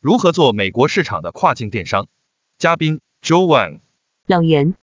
[0.00, 2.06] 如何做美国市场的跨境电商？
[2.56, 3.80] 嘉宾 Joe Wang。
[4.28, 4.76] 冷云，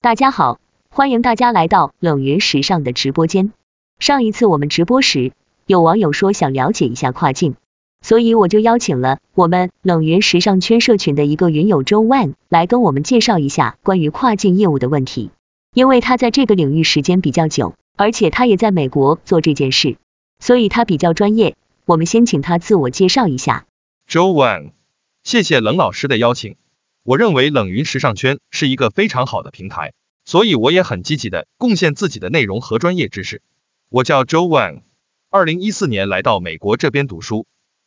[0.00, 3.52] 大家好，欢迎大家来到冷云时尚的直播间。
[3.98, 5.32] 上一次我们直播时，
[5.66, 7.54] 有网友说想了解一下跨境，
[8.00, 15.32] 所以我就邀请了我们冷云时尚圈社群的一个云友 Joe Wang 来跟我们介绍一下关于跨境业务的问题，
[15.74, 19.98] 因为他在这个领域时间比较久，而且他也在美国做这件事，
[20.38, 21.56] 所以他比较专业。
[21.84, 23.66] 我们先请他自我介绍一下。
[24.08, 24.72] Joe Wang，
[25.22, 26.56] 谢谢冷老师的邀请。
[27.02, 33.42] 我认为冷云时尚圈是一个非常好的平台，所以我也很积极的贡献自己的内容和专业知识。
[33.88, 34.82] 我叫 Joe Wang，
[35.30, 37.46] 二零一四年来到美国这边读书，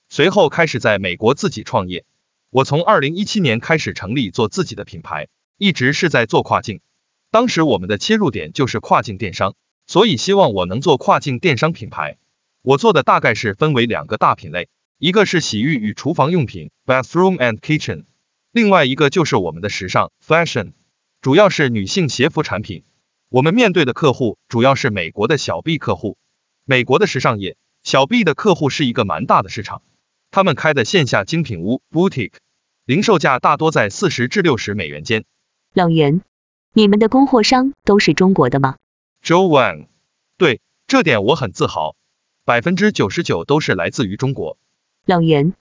[0.09, 2.05] 随后开始在美国自己创业。
[2.49, 5.27] 我从二零一七年开始成立做自己的品牌，
[5.57, 6.81] 一直是在做跨境。
[7.29, 9.55] 当时我们的切入点就是跨境电商，
[9.85, 12.17] 所以希望我能做跨境电商品牌。
[12.61, 18.05] 我做的大概是分为两个大品类，一个是洗浴与厨房用品 （bathroom and kitchen）。
[18.53, 20.71] 另外一个就是我们的时尚 fashion，
[21.19, 22.85] 主要是女性鞋服产品。
[23.27, 26.17] 我们面对的客户主要是美国的小 B 客户。
[26.63, 29.81] 美国的时尚业，小 B 的客户是一个蛮大的市场，
[30.31, 32.35] 他们开的线下精品屋 boutique，
[32.85, 35.25] 零售价大多在四十至六十美元间。
[35.73, 36.21] 冷云，
[36.71, 38.77] 你们的供货商都是中国的吗
[39.21, 39.87] ？Joe Wang，
[40.37, 41.97] 对，这点我很自豪，
[42.45, 44.57] 百分之九十九都是来自于中国。
[45.05, 45.53] 冷云，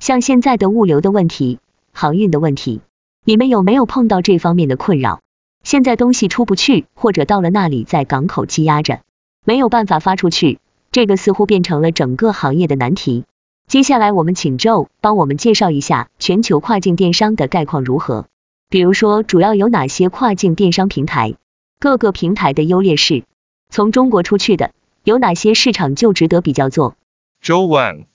[0.00, 1.60] 像现在的物流的问题。
[1.92, 2.80] 航运的问题，
[3.24, 5.20] 你们有没有碰到这方面的困扰？
[5.62, 9.00] 现在东西出不去，或者到了那里在港口积压着，
[9.44, 10.58] 没有办法发出去，
[10.90, 13.24] 这个似乎变成了整个行业的难题。
[13.68, 18.26] 接下来我们请 Joe 帮我们介绍一下全球跨境电商的概况如何，
[18.68, 21.34] 比如说主要有哪些跨境电商平台，
[21.78, 23.24] 各个平台的优劣势，
[23.70, 24.72] 从中国出去的
[25.04, 26.94] 有哪些市场就值得比较做。
[27.42, 28.06] Joe Wang，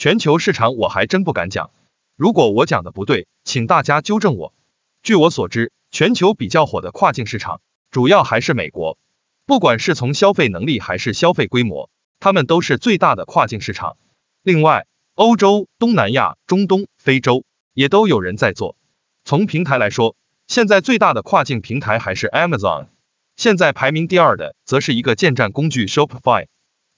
[0.00, 1.72] 全球市场我还真不敢讲。
[2.16, 4.54] 如果我讲的不对，请大家纠正我。
[5.02, 8.96] 据我所知，全球比较火的跨境市场，主要还是美国。
[9.44, 11.90] 不管是从消费能力还是消费规模，
[12.20, 13.96] 他们都是最大的跨境市场。
[14.44, 14.86] 另外，
[15.16, 17.44] 欧洲、东南亚、中东、非洲
[17.74, 18.76] 也都有人在做。
[19.24, 20.14] 从平台来说，
[20.46, 22.86] 现在最大的跨境平台还是 Amazon，
[23.34, 26.46] 现在排名第二的则是一个建站工具 Shopify，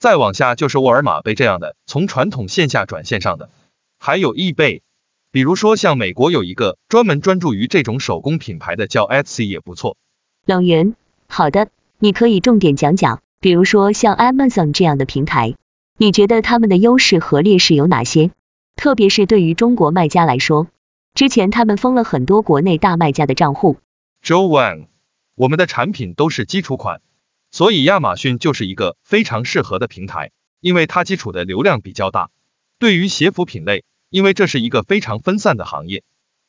[0.01, 3.51] 再往下就是沃尔玛被这样的从传统线下转线上的，
[3.99, 4.81] 还有 eBay。
[5.31, 9.97] 比如说，像美国有一个专门专注于这种手工品牌的叫 Etsy 也不错。
[10.43, 10.95] 冷云，
[11.27, 11.69] 好的，
[11.99, 15.53] 你可以重点讲讲，比如说像 Amazon 这样的平台，
[15.99, 18.31] 你觉得他们的优势和劣势有哪些？
[18.75, 20.65] 特别是对于中国卖家来说，
[21.13, 23.77] 之前他们封了很多国内大卖家的账户。
[24.23, 24.87] Joe Wang，
[25.35, 27.01] 我们的产品都是基础款，
[27.51, 30.31] 所以亚马逊就是一个非常适合的平台，
[30.61, 32.31] 因为它基础的流量比较大。
[32.79, 36.03] 对于鞋服品类，因为这是一个非常分散的行业，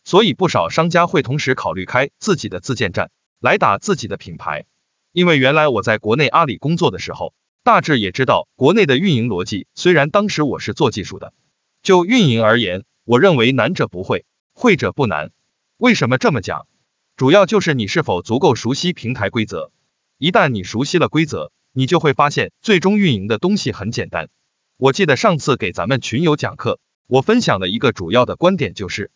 [0.05, 4.65] 所以不少商家会同时考虑开自己的自建站来打自己的品牌。
[5.11, 7.35] 因为原来我在国内阿里工作的时候，
[7.65, 9.67] 大致也知道国内的运营逻辑。
[9.75, 11.35] 虽然当时我是做技术的，
[11.83, 15.33] 就运营而言，我认为难者不会，会者不难。
[15.79, 16.69] 为什么这么讲？
[17.17, 19.73] 主要就是你是否足够熟悉平台规则。
[20.23, 24.29] 一旦你熟悉了规则，你就会发现最终运营的东西很简单。
[24.77, 26.79] 我记得上次给咱们群友讲课。
[27.09, 29.11] 我分享的一个主要的观点就是，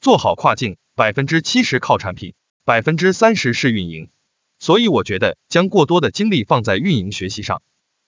[0.00, 2.34] 做好跨境，百分之七十靠产品，
[2.64, 4.08] 百分之三十是运营。
[4.60, 7.60] 所以我觉得将过多的精力放在运营学习上，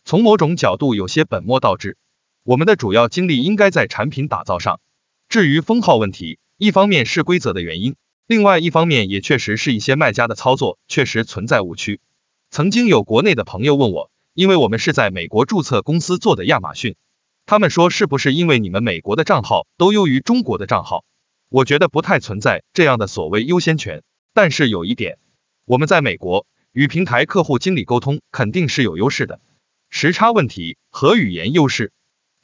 [0.04, 1.97] 从某种角度有些本末倒置。
[2.44, 4.78] 我们的主要精力应该在产品打造上。
[5.28, 7.97] 至于封号问题，一方面是规则的原因，
[8.28, 11.98] 另外一方面也确实是一些卖家的操作确实存在误区。
[12.54, 16.94] 曾经有国内的朋友问我，因为我们是在美国注册公司做的亚马逊。
[17.47, 21.04] 他们说是不是因为你们美国的账号都优于中国的账号？
[21.48, 24.04] 我觉得不太存在这样的所谓优先权。
[24.32, 25.19] 但是有一点，
[25.65, 29.41] 我们在美国与平台客户经理沟通肯定是有优势的，
[29.91, 31.91] 时差问题和语言优势。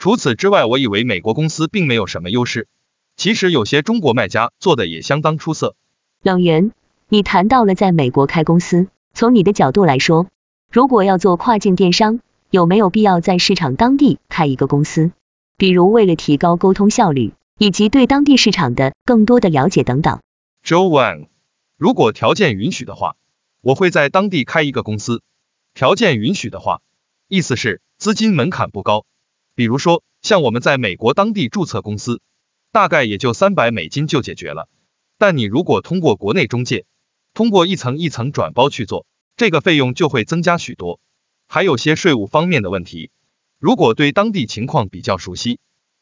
[0.01, 2.67] 除此之外，我以为美国公司并没有什么优势。
[3.15, 5.77] 其实有些中国卖家做的也相当出色。
[6.21, 6.73] 冷源，
[7.09, 10.29] 你谈到了在美国开公司，从你的角度来说，
[10.71, 12.21] 如果要做跨境电商，
[12.51, 15.13] 有没有必要在市场当地开一个公司？
[15.57, 20.21] 比如为了提高沟通效率，以及对当地市场的更多的了解等等。
[20.65, 21.29] Joe Wang，
[21.77, 23.17] 如果条件允许的话，
[23.61, 25.23] 我会在当地开一个公司。
[25.75, 26.81] 条件允许的话，
[27.29, 29.05] 意思是资金门槛不高，
[29.55, 32.21] 比如说像我们在美国当地注册公司，
[32.73, 34.69] 大概也就三百美金就解决了。
[35.19, 36.87] 但你如果通过国内中介，
[37.35, 39.07] 通过一层一层转包去做，
[39.37, 41.01] 这个费用就会增加许多。
[41.47, 43.11] 还有些税务方面的问题，
[43.59, 45.59] 如果对当地情况比较熟悉，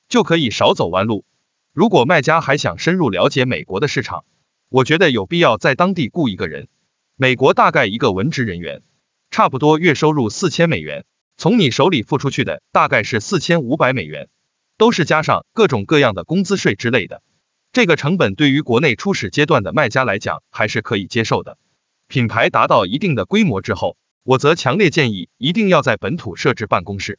[0.08, 1.24] 就可以少走弯路。
[1.72, 4.24] 如果卖家还想深入了解美国的市场，
[4.68, 6.68] 我觉得有必要在当地雇一个人。
[7.16, 8.82] 美国大概一个文职人员，
[9.30, 11.04] 差不多月收入四千美元，
[11.36, 14.28] 从你手里付出去的大概是四千五百美元，
[14.76, 17.22] 都是加上各种各样的工资税之类的。
[17.72, 21.58] 这个成本对于国内初始阶段的卖家来讲还是可以接受的。
[22.08, 27.18] 品牌达到一定的规模之后，我则强烈建议一定要在本土设置办公室，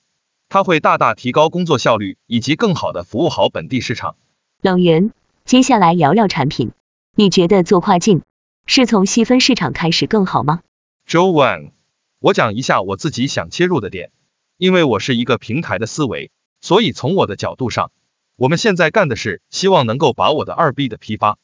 [0.49, 4.15] 它会大大提高工作效率，以及更好的服务好本地市场。
[4.61, 5.11] 冷源，
[5.45, 6.71] 接下来聊聊产品，
[7.15, 8.23] 你觉得做跨境
[8.65, 10.61] 是从细分市场开始更好吗
[11.07, 11.71] ？Joe Wang，
[12.19, 14.11] 我讲一下我自己想切入的点，
[14.57, 16.31] 因为我是一个平台的思维，
[16.61, 17.91] 所以从我的角度上，
[18.39, 21.37] 我们现在干的是希望能够把我的二 B 的批发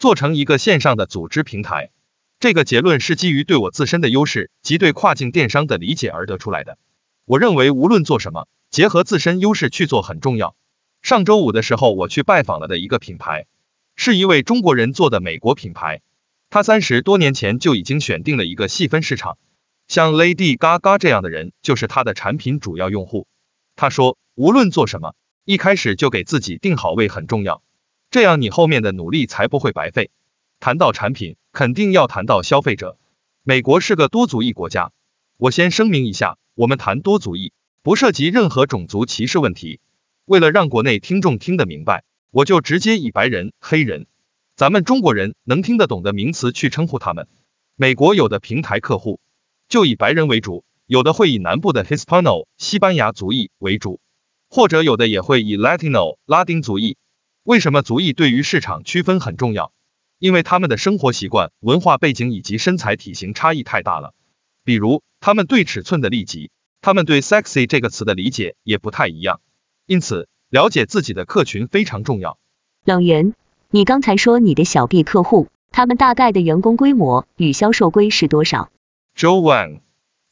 [0.00, 1.90] 做成一个线上的组织平台。
[2.40, 6.76] 这个结论是基于对我自身的优势及对跨境电商的理解而得出来的。
[7.24, 10.56] 我认为无论做什么，结合自身优势去做很重要。
[11.02, 13.46] 上周五的时候，我去拜访了的一个品牌，
[13.94, 16.02] 是一位中国人做的美国品牌。
[16.48, 19.38] 他三十多年前就已经选定了一个细分市场，
[19.86, 23.28] 像 Lady Gaga 这样的人就是他的产品主要用户。
[23.76, 25.14] 他说，无论做什么，
[25.44, 27.62] 一开始就给自己定好位很重要，
[28.10, 30.10] 这样你后面的努力才不会白费。
[30.60, 32.98] 谈到产品，肯定要谈到消费者。
[33.42, 34.92] 美国是个多族裔国家，
[35.38, 37.52] 我先声明一下，我们谈多族裔，
[37.82, 39.80] 不涉及任何种族歧视问题。
[40.26, 44.06] 为了让国内听众听得明白，我就直接以白人、黑人，
[44.54, 47.26] 咱们中国人能听得懂的名词去称呼他们。
[47.74, 49.18] 美国有的平台客户
[49.68, 54.00] 就以白人为主，有的会以南部的 Hispano 西班牙族裔为主，
[54.50, 56.96] 或者有的也会以 Latino 拉丁族裔。
[57.44, 59.72] 为什么族裔对于市场区分很重要？
[60.18, 64.12] 因为他们的生活习惯、文化背景以及身材体型差异太大了。
[64.64, 66.50] 比如，他们对尺寸的利己，
[66.82, 69.40] 他们对 sexy 这个词的理解也不太一样。
[69.86, 72.36] 因此，了解自己的客群非常重要。
[72.84, 73.34] 冷源，
[73.70, 78.70] 你刚才说你的小 B 客户，他们大概的员工规模与销售规是多少
[79.16, 79.80] ？Joe Wang，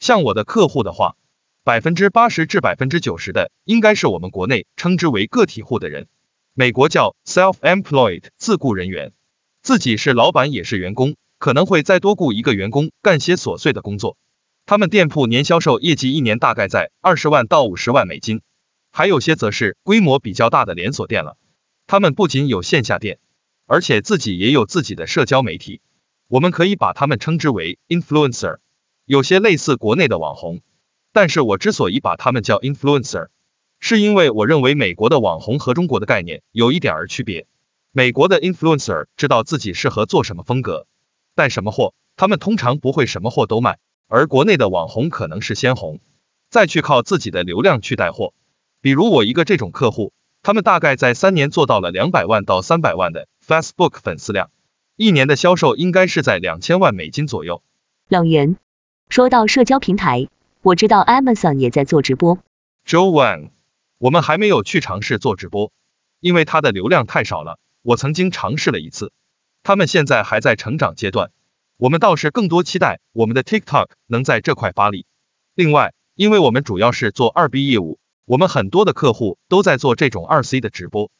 [0.00, 1.16] 像我的客户的话，
[1.64, 6.08] 百分之八十至百分之九十的应该是我们国内称之为个体户的人，
[6.54, 9.12] 美国叫 self-employed 自雇人员，
[9.62, 14.16] 自己是老板也是员工，可能会再多雇一个员工干些琐碎的工作。
[14.66, 18.42] 他们店铺年销售业绩一年大概在二十万到五十万美金。
[18.90, 21.36] 还有些则是规模比较大的连锁店了，
[21.86, 23.18] 他们不仅有线下店，
[23.66, 25.82] 而且自己也有自己的社交媒体，
[26.26, 28.58] 我们可以把他们称之为 influencer，
[29.04, 30.62] 有些类似国内的网红。
[31.18, 33.26] 但是我之所以把他们叫 influencer，
[33.80, 37.48] 是因为我认为美国的网红和中国的概念有一点儿区别。
[37.90, 40.86] 美国的 influencer 知道自己适合做什么风格，
[41.34, 45.98] 带什么货，他们通常不会什么货都卖，而国内的网红可能是先红，
[46.50, 48.32] 再去靠自己的流量去带货。
[48.80, 50.12] 比如我一个这种客户，
[50.44, 54.52] 他们大概在三年做到了两百万到三百万的 Facebook 粉丝量，
[54.94, 57.60] 一年的销售应该是在两千万美金左右。
[58.06, 58.56] 冷言，
[59.08, 60.28] 说到社交平台，
[60.68, 62.40] 我知道 Amazon 也在做直播。
[62.86, 63.52] Joe Wang，
[63.96, 65.72] 我们还没有去尝试做直播，
[66.20, 67.58] 因为它的流量太少了。
[67.80, 69.10] 我曾经尝试了一次，
[69.62, 71.30] 他们现在还在成长阶段，
[71.78, 75.06] 我们倒是更多期待我们的 TikTok 能在这块发力。
[75.54, 77.98] 另外，因为我们主要是做二 B 业务。
[78.26, 81.10] 我们很多的客户都在做这种二 C 的直播，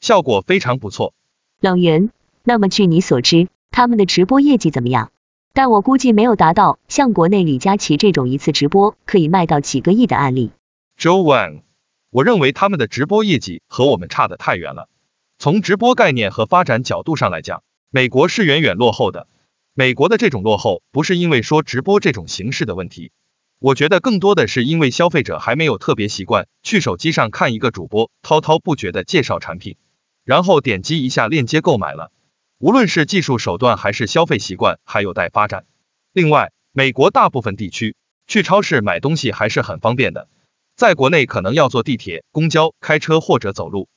[0.00, 1.14] 效果非常不错。
[1.60, 2.10] 冷源，
[2.44, 5.10] 那么据你所知，他们的直播业绩怎么样？
[5.58, 10.52] 但我估计没有达到像国内李佳琦这种一次直播可以卖到几个亿的案例。
[10.96, 11.62] Joe Wang，
[12.10, 14.88] 我认为他们的直播业绩和我们差得太远了。
[15.36, 19.26] 从直播概念和发展角度上来讲，美国是远远落后的。
[19.74, 23.10] 美国的这种落后不是因为说直播这种形式的问题。
[23.58, 29.74] 我觉得更多的是因为消费者还没有特别习惯去手机上看一个主播滔滔不绝的介绍产品，
[30.22, 32.12] 然后点击一下链接购买了。
[32.60, 35.64] 无论是技术手段还是消费习惯还有待发展。
[36.12, 37.94] 另外，美国大部分地区
[38.26, 40.28] 去超市买东西还是很方便的，
[40.74, 43.88] 在国内可能要坐地铁、公交、开车或者走路，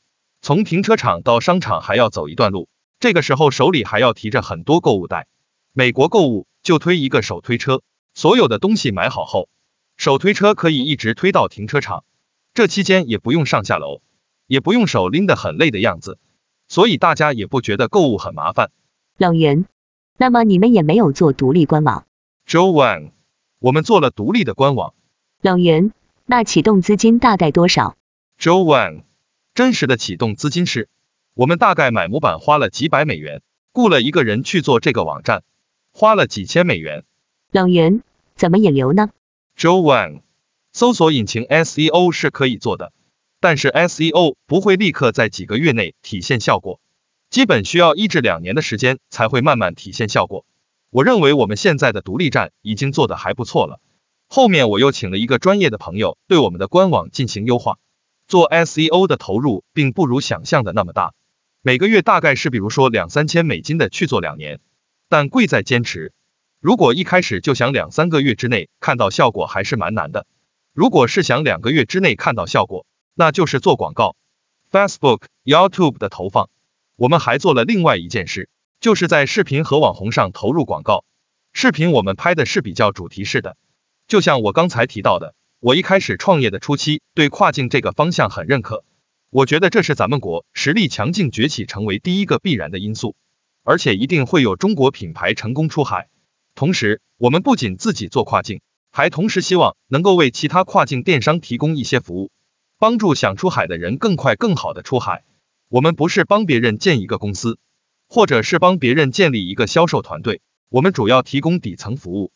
[0.44, 5.28] 从停车场到商场还要走一段路，这个时候手里还要提着很多购物袋。
[5.74, 7.82] 美国购物就推一个手推车。
[8.14, 9.50] 所有的东西买好后，
[9.98, 12.04] 手推车可以一直推到停车场，
[12.54, 14.02] 这期间也不用上下楼，
[14.46, 16.20] 也不用手拎得很累的样子，
[16.72, 18.72] 所以大家也不觉得购物很麻烦。
[19.18, 19.66] 冷源，
[20.16, 22.06] 那么你们也没有做独立官网
[22.48, 23.12] ？Joe Wang，
[23.60, 24.94] 我们做了独立的官网。
[25.42, 25.92] 冷源，
[26.26, 27.98] 那启动资金大概多少
[28.40, 29.04] ？Joe Wang，
[29.54, 30.88] 真实的启动资金是，
[31.34, 33.42] 我们大概买模板花了几百美元，
[33.74, 35.44] 雇了一个人去做这个网站，
[35.92, 37.04] 花了几千美元。
[37.52, 38.02] 冷源
[38.38, 39.10] 怎么引流呢
[39.58, 40.22] ？Joe Wang，
[40.72, 42.94] 搜索引擎 SEO 是可以做的，
[43.42, 46.80] 但是 SEO 不会立刻在几个月内体现效果，
[47.32, 50.46] 基本需要一至两年的时间才会慢慢体现效果。
[50.92, 53.82] 我认为我们现在的独立站已经做得还不错了。
[54.28, 57.80] 后面我又请了一个专业的朋友对我们的官网进行优化。
[58.28, 61.14] 做 SEO 的投入并不如想象的那么大，
[61.64, 64.60] 每个月大概是比如说两三千美金的去做两年，
[65.10, 66.14] 但贵在坚持。
[66.60, 70.28] 如果一开始就想两三个月之内看到效果，还是蛮难的。
[70.74, 74.16] 如果是想两个月之内看到效果，那就是做广告
[74.72, 76.50] ，Facebook、YouTube 的投放。
[76.96, 78.50] 我们还做了另外一件事，
[78.80, 81.04] 就是在视频和网红上投入广告。
[81.54, 83.58] 视频我们拍的是比较主题式的，
[84.08, 88.86] 就像我刚才提到的，我一开始创业的初期对跨境这个方向很认可，
[89.30, 93.16] 我觉得这是咱们国实力强劲崛起成为第一个必然的因素，
[93.64, 96.08] 而且一定会有中国品牌成功出海。
[96.56, 102.32] 同时，我们不仅自己做跨境，还同时希望能够为其他跨境电商提供一些服务。
[102.82, 105.24] 帮助想出海的人更快更好的出海。
[105.70, 107.60] 我们不是帮别人建一个公司，
[108.08, 112.32] 或者是帮别人建立一个销售团队，我们主要提供底层服务，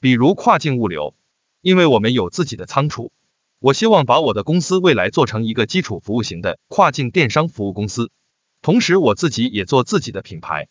[0.00, 1.14] 比如跨境物流。
[1.60, 3.12] 因为我们有自己的仓储，
[3.58, 8.10] 我希望把我的公司未来做成一个基础服务型的跨境电商服务公司。
[8.62, 10.68] 同时，我自己也做自己的品牌，